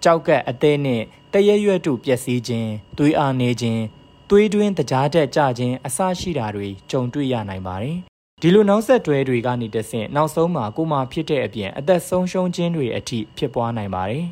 [0.05, 3.83] ကြောက်ကက်အသေးနဲ့တရရွက်တို့ပျက်စီးခြင်းသွေးအားနေခြင်း
[4.31, 7.97] သွေးတွင်းတကြားတက်ကြခြင်းအစရှိတာတွေကြုံတွေ့ရနိုင်ပါတယ်
[8.43, 14.25] ဒီလိုနောက်ဆက်တွဲတွေကနေတဆင့်နောက်ဆုံးမှာကိုမှဖြစ်တဲ့အပြင်အသက်ဆုံးရှုံးခြင်းတွေအထိဖြစ်ပွားနိုင်ပါတယ်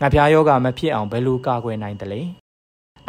[0.00, 2.22] ငှက်ဖျားယောဂမဖြစ်အောင်ဘယ်လိုကာကွယ်နိုင်သလဲ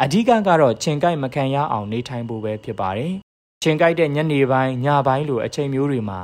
[0.02, 3.12] အဓိကကတော့ခြင်ကိုက်မခံရအောင်နေထိုင်ဖို့ပဲဖြစ်ပါတယ်
[3.62, 6.20] ခြင်ကိုက်တဲ့ညနေပိုင်းညပိုင်းလိုအချိန်မျိုးတွေမှာ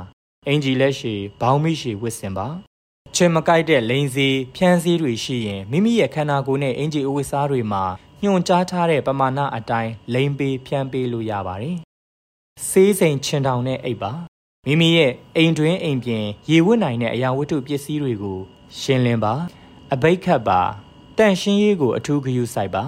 [0.47, 2.47] အင်ဂျီလက်ရှည်ဘောင်းမိရှည်ဝစ်စင်ပါ
[3.15, 7.83] ချင်မကိုက်တဲ့လိန်စီဖြန်းစည်းတွေရှိရင်မိမိရဲ့ခန္ဓာကိုယ်နဲ့အင်ဂျီအဝတ်စားတွေမှာ
[8.23, 11.77] ညွှန်ကြားထားတဲ့ပမာဏအတိုင်းလိန်ပေးဖြန်းပေးလို့ရပါတယ်
[12.69, 14.11] ဆေးစိမ်ချင်တောင်နဲ့အိပ်ပါ
[14.65, 18.39] မိမိရဲ့အိမ်တွင်းအိမ်ပြင်ရေဝတ်နိုင်တဲ့အရာဝတ္ထုပစ္စည်းတွေကို
[18.79, 19.33] ရှင်းလင်းပါ
[19.93, 20.61] အဘိတ်ခတ်ပါ
[21.17, 22.83] တန့်ရှင်းရေးကိုအထူးဂရုစိုက်ပါ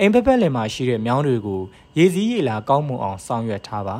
[0.00, 1.60] အိမ်ဖက်ဖက်လင်မှာရှိတဲ့မြောင်းတွေကို
[1.98, 3.98] ရေစည်းရေလာကောင်းမွန်အောင်ဆောင်ရွက်ထားပါ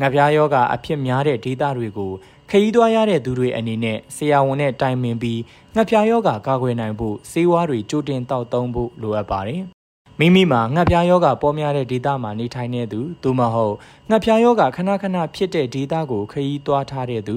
[0.00, 2.12] ငှက်ပြားယောဂအဖြစ်များတဲ့ဒေသတွေကို
[2.52, 5.40] ခရီးသွားရတဲ့သူတွေအနေနဲ့ဆရာဝန်နဲ့တိုင်ပင်ပြီး
[5.74, 9.62] ငှက်ပြားယောဂကာကွယ်နိုင်ဖို့ဆေးဝါးတွေကြိုတင်တောက်သုံးဖို့လိုအပ်ပါတယ်။
[10.18, 13.74] မိမိမှာငှက်ပြားယောဂပေါ်များတဲ့ဒေသမှာနေထိုင်နေသူသို့မဟုတ်
[14.08, 17.36] ငှက်ပြားယောဂခဏခဏဖြစ်တဲ့ဒေသကိုခရီးသွားထားတဲ့သူ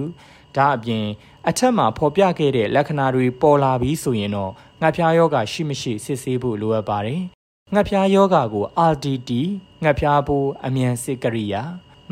[0.55, 1.05] ဒါအပြင်
[1.47, 7.21] အထက်မှာဖော်ပြခဲ့တဲ့လက္ခဏာတွေပေါ်လာပြီးဆိုရင်တော့ငှက်ပြားယောဂရှိမရှိစစ်ဆေးဖို့လိုအပ်ပါတယ်။
[7.73, 9.31] ငှက်ပြားယောဂကို RDT
[9.83, 11.63] ငှက်ပြားပိုးအမြန်စစ်ကရိယာ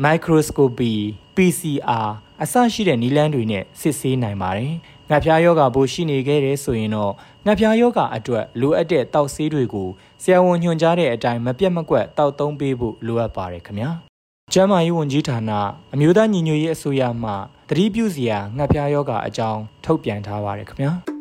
[0.04, 0.92] microscopy
[1.36, 2.08] PCR
[2.42, 4.72] အစရှိတဲ့နည်းလမ်းတွေနဲ့စစ်ဆေးနိုင်ပါတယ်။
[5.08, 7.12] ငှက်ဖျားယောဂဘိုးရှိနေခဲ့တဲ့ဆိုရင်တော့
[7.44, 9.88] ငှက်ဖျားယောဂအတွက်လိုအပ်တဲ့တောက်ဆေးတွေကို
[10.22, 13.90] ဆရာဝန်ညွှန်ကြားတဲ့အတိုင်းမပြတ်မကွက်တောက်သုံးပေးဖို့လိုအပ်ပါတယ်ခင်ဗျာ။
[14.52, 15.50] ကျန်းမာရေးဝန်ကြီးဌာန
[15.94, 17.30] အမျိုးသားညီညွတ်ရေးအစိုးရမှ
[17.68, 20.92] သတိပြုစရာငှက်ဖျားယောဂအကြောင်းထုတ်ပြန်ထားပါတယ်ခင်ဗျာ။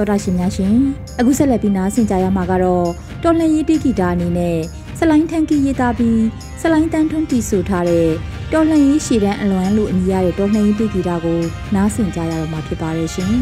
[0.00, 0.76] တော်တာရှင်များရှင်
[1.18, 2.86] အခုဆက်လက်ပြီးနားဆင်ကြရမှာကတော့
[3.22, 4.58] တော်လှန်ရေးတိဂီတာအနေနဲ့
[4.98, 6.20] ဆလိုင်းထန်ကီရေးသားပြီး
[6.60, 8.08] ဆလိုင်းတန်းထွန်းတီဆိုထားတဲ့
[8.52, 11.40] တော်လှန်ရေးရှည်တန်းအလွမ်းလို့အမည်ရတဲ့တော်လှန်ရေးတိဂီတာကို
[11.74, 13.32] နားဆင်ကြရတော့မှာဖြစ်ပါတယ်ရှင်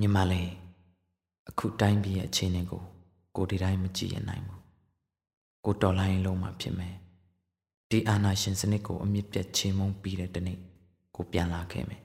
[0.00, 0.50] ညီမလေး
[1.48, 2.82] အခုတိုင်းပြည်ရဲ့အခြေအနေကို
[3.36, 4.60] ကိုဒီတိုင်းမကြည့်ရနိုင်ဘူး
[5.64, 6.94] ကိုတော်လှန်ရေးလုံးမှာဖြစ်မယ်
[7.90, 10.58] ဒီအာနာရှင်စနစ်ကိုအမြင့်ပြတ်ချေမှုန်းပြီးတဲ့တနေ့
[11.14, 12.02] ကိုပြန်လာခဲ့မယ်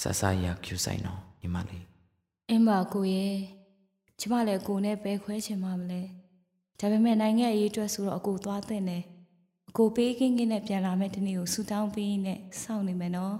[0.00, 1.84] ဆဆရကျူဆိုင်တော့ ညီမလေး
[2.50, 3.36] အင်းပါကိုရဲ့
[4.20, 6.00] ကျမလည်းကိုနဲ့ပဲခွဲချင်မှမလဲ
[6.78, 9.02] ဒါပေမဲ့နိုင်ငံရေးအတွက်ဆိုတော့အကိုသွားတဲ့နဲ့
[9.68, 13.34] အကိုပေးကင်းကင်းနဲ့ပြန်လာမယ့်တနေ့ကိုဆူတောင်းပြီးနဲ့စောင့်နေမယ်နော်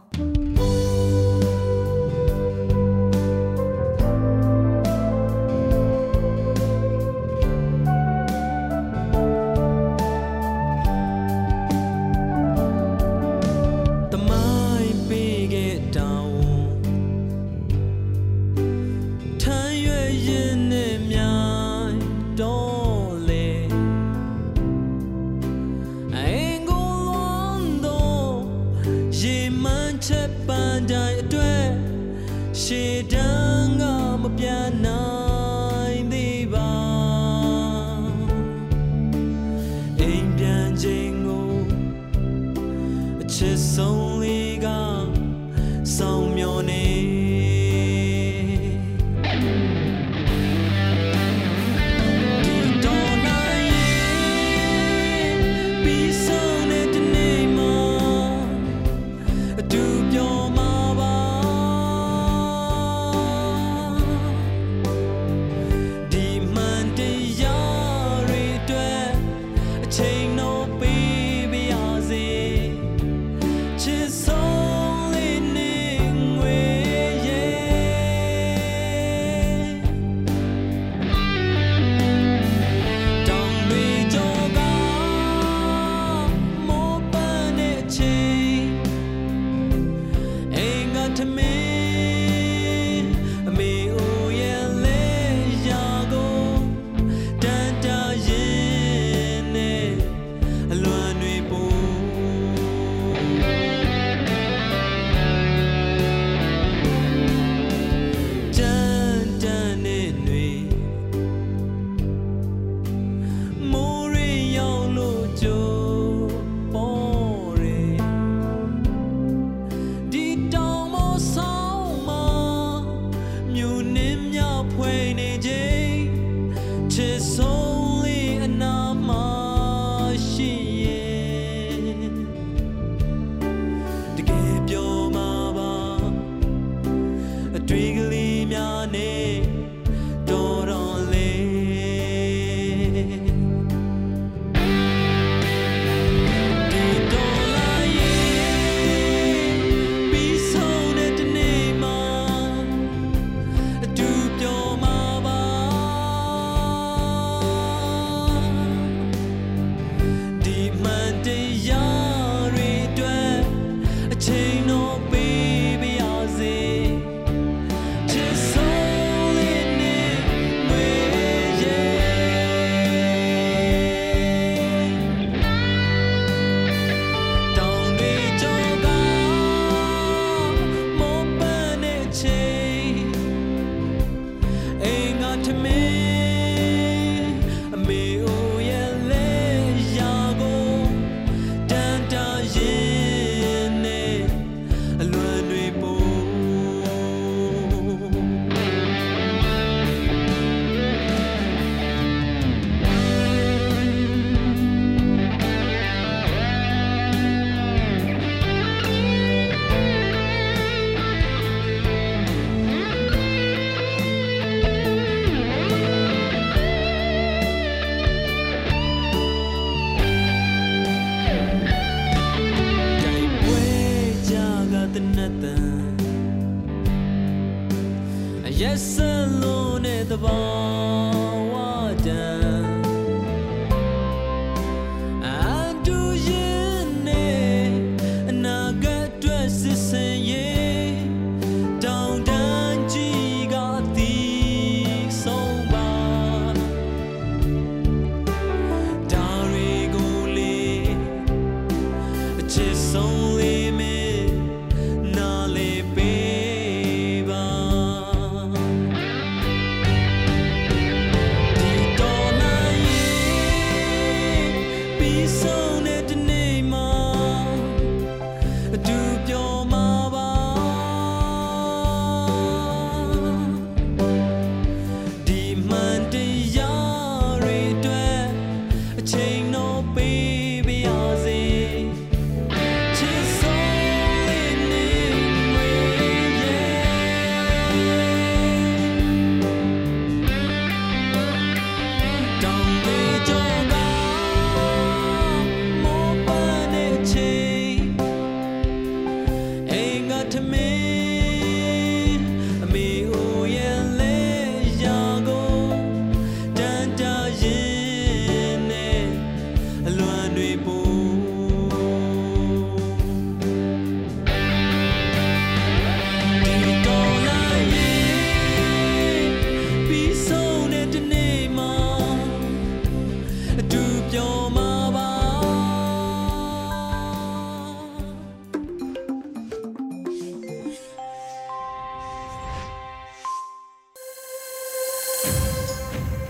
[45.97, 46.94] ဆောင်မျောနေ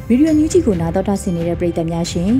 [0.09, 2.31] ဗီဒီယိုညူးချီကိုနာတော်တာဆင်နေတဲ့ပရိသတ်များရှင်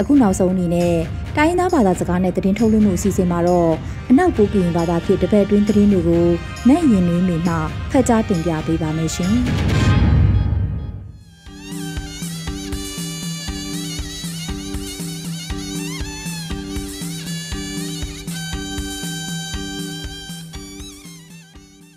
[0.00, 0.94] အခုနောက်ဆုံးအနေနဲ့
[1.36, 3.72] တိုင်းရင်းသားဘာသာစကားနဲ့သတင်းထုတ်လွှင့်မှုအစီအစဉ်မှာတော့
[4.10, 6.26] အနောက်ပိုးကရင်ဘာသာဖြစ်တပတ်အတွင်းသတင်းတွေကို
[6.68, 7.54] နိုင်ရင်နှွေးနေမှ
[7.90, 9.34] ဖတ်ကြားတင်ပြပေးပါမယ်ရှင်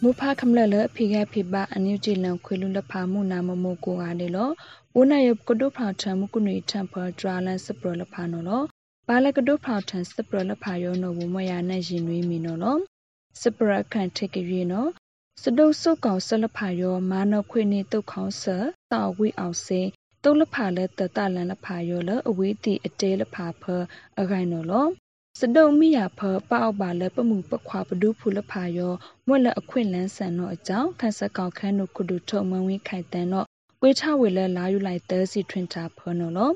[0.02, 4.50] မူဖာခမလလဖိဂဖိဘအန်ယူဂျီလန်ခွေလူလဖာမှုနာမမိုကိုဟာလေလော
[5.00, 8.64] ဝနာယကဒုဖာထံမကုနွေထံဖဒရာလန်စပရလဖာနော်လော
[9.08, 12.78] ဘာလကဒုဖာထံစပရလဖာယောနော်ဝမယာနဲ့ရင်နွေးမီနော်လော
[13.42, 14.90] စပရခန့်ထိကရီနော်
[15.42, 18.44] စဒုစုကောင်ဆလဖာယောမာနခွေနေတုတ်ခေါင်းဆ
[18.92, 19.82] တာဝိအောင်စေ
[20.24, 23.64] တုတ်လဖာလဲတတလန်လဖာယောလအဝေးတီအတဲလဖာဖ
[24.20, 24.88] အခိုင်နော်လော
[25.40, 28.94] စဒုံမိယာဖပောက်ပါလဲပမှုပခွာပဒုဖူလဖာယော
[29.28, 33.48] မွက်လအခွင့်လန်းဆန်တော့အကြောင်းခန်းစကောက်ခန်းတို့ကုဒုထုံမဝင်းခိုင်တန်တော့
[33.82, 36.52] ဝေချဝေလဲလာယူလိုက်တဲစီထွင်တာဖနော်လော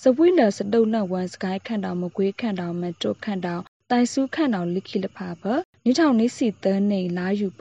[0.00, 5.42] စပွိလစတုံနဝန်စကိုင်းခန့်တော်မကွေးခန့်တော်မတုခန့်တော်တိုင်စုခန့်တော်လိခိလဖာဖ
[5.84, 7.60] နိထောင်နိစီသနေလာယူဖ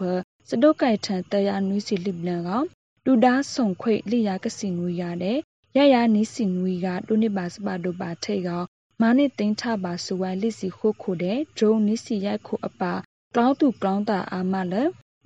[0.50, 2.50] စတုကိုက်ထန်တရနွီစီလိပလန်က
[3.06, 5.38] လူဒါဆုံခွေလိယာကစီနွီရတဲ့
[5.78, 8.50] ရရနိစီနွီကဒုနိပါစပါဒုပါထိတ်က
[9.02, 12.93] မာနိတင်းထပါစဝိုင်လိစီခုခုတဲ့ဒရုံနိစီရိုက်ခုအပါ
[13.36, 14.74] ကောင်းသူကောင်းတာအာမလ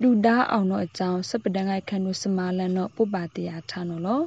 [0.02, 4.22] လူဒါအောင်တော့အကြောင်းစပဒန်ငိုက်ခန်နုစမာလန်တော့ပုပ္ပါတရာထားနော်လော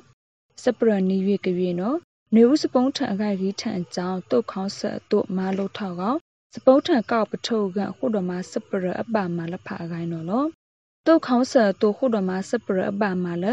[0.64, 1.98] စပရနီရွေကရွေနော်
[2.36, 6.18] နေဦးစပုံးထန်အခိုက်ရီထန်အကြောင်းတုတ်ခေါင်းဆက်တို့မာလို့ထောက်ကောင်
[6.54, 10.46] စပုံးထန်ကောက်ပထုတ်ကခုတော်မှာစပရအပမာလဖအခိုင်နော်လော
[11.06, 13.46] တုတ်ခေါင်းဆက်တို့ခုတော်မှာစပရအပမာလ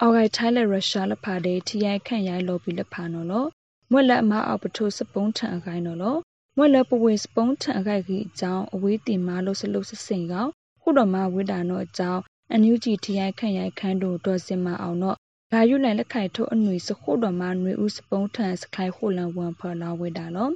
[0.00, 3.46] အော်ဂိုက်ထိုင်းလက်ရုရှားလဖတဲ့ထီရိုက်ခန့်ရိုက်လို့ပြီးလဖနော်လော
[3.90, 6.16] မွက်လက်အမအောက်ပထုတ်စပုံးထန်အခိုင်နော်လော
[6.56, 15.16] မွက်လက်ပဝေစပုံးထန်အခိုက်ကြီးအကြောင်းအဝေးတင်မာလို့စလုစစင်ကောင် ခုတော်မှာဝိဒါနောအကြောင်းအန်ယူဂျီထီရိုက်ခန့်ရိုက်ခန်းတို့တော်စင်မအောင်တော့
[15.52, 20.52] ဘာယူလိုက်လက်ခိုင်ထုတ်အနွေစခုတော်မှာနွေဦးစပုံးထန်စခိုင်ခုလန်ဝန်ဖလာဝိဒါနော်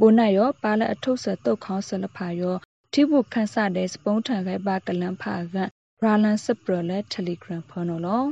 [0.00, 2.56] ဘိုနာယောပါလက်အထုပ်ဆတုတ်ခေါင်းဆလဖာယော
[2.92, 5.56] ထိဘူးခန်းစတဲ့စပုံးထန်ခိုင်ပါကလန်ဖာက
[6.02, 8.24] ရာလန်စပရလက်တယ်လီဂရမ်ဖနော်လော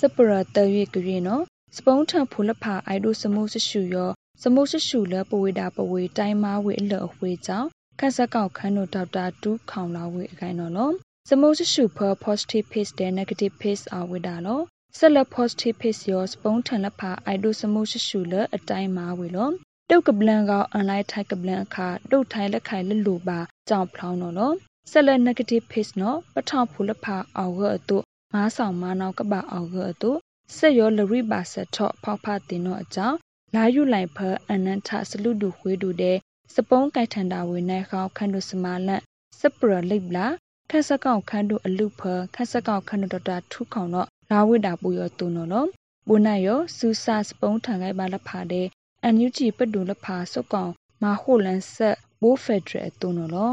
[0.00, 1.42] စပရတရွေကရီနော်
[1.76, 4.10] စပုံးထန်ဖူလဖာအိုက်ဒိုစမှုဆရှူယော
[4.42, 7.68] စမှုဆရှူလပဝေတာပဝေတိုင်းမာဝေအလအဝေကြောင့်
[8.00, 10.90] ခက်ဆက်ကောက်ခန်းတို့ဒေါက်တာတူးခေါင်လာဝေအခိုင်နော်လော
[11.28, 14.60] စမှုဆရှူဖ positive pace တဲ့ negative pace အဝေတာလော
[14.98, 19.50] ဆက်လက် positive pace ရောစပုံးထန်လဖာအိုက်ဒိုစမှုဆရှူလအတိုင်းမာဝေလော
[19.90, 24.52] တုတ်ကပလန်ကအွန်လိုင်းထိုက်ကပလန်အခါတုတ်ထိုင်လက်ခိုင်လလူပါကြောင်ဖလောင်းနော်လော
[24.90, 27.98] ဆက်လက် negative pace နော်ပထောင်ဖူလဖာအော်ရအတု
[28.32, 30.10] မားဆောင်မာနောက်ကပအော်ရအတု
[30.56, 33.16] ဆက်ရောလရိပါဆက်ထော့ဖောက်ဖတင်တော့အကြောင်း
[33.54, 34.18] လာယူလိုက်ဖ
[34.50, 36.16] အနန်ထစလူဒူခွေးဒူတဲ့
[36.54, 39.02] စပုံးကြိုက်ထန်တာဝေနိုင်ခေါခန့်တို့စမာလန့်
[39.40, 40.26] စပရလိပ်လာ
[40.70, 42.02] ခက်စကောက်ခန့်တို့အလူဖ
[42.34, 45.68] ခက်စကောက်ခန့်တို့တာထုခေါင်တော့လာဝိတာပူရတူနော်နော်
[46.08, 48.66] ဘုနိုင်ရောစူစာစပုံးထန်ခိုင်ပါလဖာတဲ့
[49.02, 53.52] အန်ယူဂျီပဒူလဖာစုတ်ကောင်မာဟိုလန်ဆက်ဘိုးဖက်ဒရယ်တူနော်လော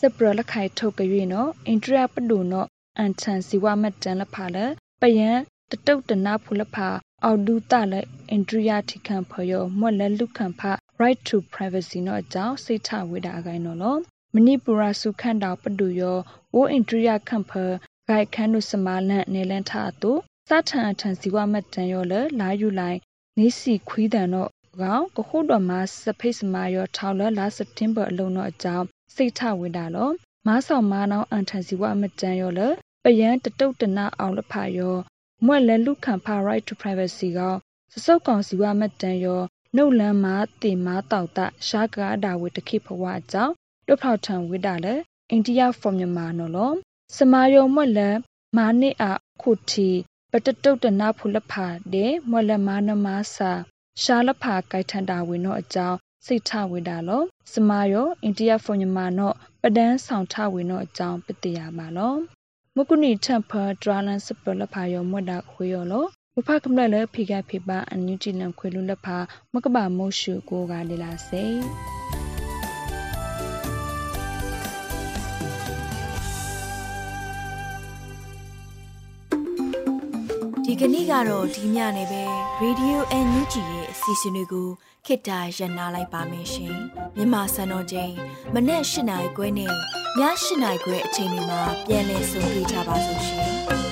[0.00, 2.68] စပရလခိုင်ထုတ်ကြွေနော်အင်တရာပဒူနော်
[2.98, 4.58] အန်ချန်စီဝမတန်လဖာလ
[5.00, 5.30] ပယံ
[5.70, 6.88] တတုတ်တနာဖူလဖာ
[7.24, 10.62] အော်ဒူတလည်းအင်ဒရီယာတီခံဖယောမွက်လည်းလူခံဖ
[11.02, 13.96] right to privacy နော်အကြောင်းစိတ်ထဝေတာအကိုင်းနော်လော
[14.34, 16.18] မဏိပူရာစုခန့်တော်ပဒူယော
[16.54, 17.52] ဝိုအင်ဒရီယာခံဖ
[18.08, 20.12] ဂိုက်ခန်းနုစမာလန့်နေလန်ထအတူ
[20.48, 22.98] စထန်အထန်စီဝမတန်ယောလလာယူလိုက်
[23.38, 24.50] နေစီခွီးတန်တော့
[24.82, 30.10] ကောင်ကခုတော်မှာစဖိတ်စမာယောထောက်လလာစက်တင်ဘာအလုံးတော့အကြောင်းစိတ်ထဝေတာလော
[30.46, 32.60] မားဆောင်မာနောင်အန်ထန်စီဝမတန်ယောလ
[33.04, 34.96] ပယံတတုတ်တနာအောင်လဖာယော
[35.46, 37.40] မွက်လဲလူခံဖာ right to privacy က
[37.92, 39.40] စစုပ်ကောင်စီဝမတန်ယော
[39.76, 43.54] နှုတ်လန်းမာတင်မာတောက်တရှားကားဒါဝေတခိဖဝအကြောင်း
[43.86, 44.94] တုတ်ဖောက်ထံဝိတာလေ
[45.30, 46.72] အိန္ဒိယ from မြန်မာနော်လော
[47.16, 48.10] စမာယောမွက်လဲ
[48.56, 49.04] မာနိအ
[49.42, 49.90] ခုတီ
[50.30, 53.52] ပတတုတ်တနာဖုလဖာတဲ့မွက်လဲမာနမစာ
[54.02, 62.14] ရှာလဖာကိုက်ထန်တာဝေနောအကြောင်းစိတ်ထဝေတာလောစမာယောအိန္ဒိယ from မြန်မာနော်ပဒန်းဆောင်ထဝေနောအကြောင်းပတိယပါလော
[62.76, 69.16] မကုနီထပ်ဖာဒရာလန်စပလဖာယောမွတ်တာခွေယောလော ဘဖကမလလဖိကဖိပါအန်ယူတီလန်ခွေလူလဖာ
[69.52, 71.44] မကဘာမို့ရှုကိုကလေလာစေ
[80.64, 82.24] ဒီကနေ့ကတော့ဒီညနေပဲ
[82.62, 84.68] Radio NUG ရဲ့အစီအစဉ်လေးကို
[85.06, 86.74] ခေတ္တရ延လိုက်ပါမယ်ရှင်
[87.16, 88.14] မြန်မာစံတော်ချိန်
[88.54, 89.74] မနေ့၈နိုင်ခွဲနဲ့ည
[90.18, 93.48] ၈နိုင်ခွဲအချိန်တွေမှာပြောင်းလဲဆိုပြကြပါလို့ရှင်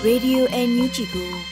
[0.06, 1.51] Radio NUG ကို